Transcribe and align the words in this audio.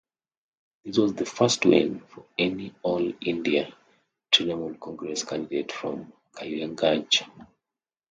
This 0.83 0.97
was 0.97 1.13
the 1.13 1.27
first 1.27 1.63
win 1.63 1.99
for 1.99 2.25
any 2.39 2.73
All 2.81 3.13
India 3.23 3.71
Trinamool 4.31 4.79
Congress 4.79 5.23
candidate 5.23 5.71
from 5.71 6.11
Kaliaganj. 6.33 7.29